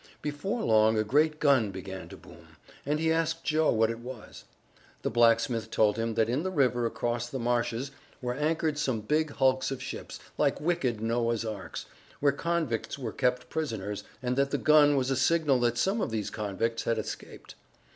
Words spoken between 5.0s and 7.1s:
The blacksmith told him that in the river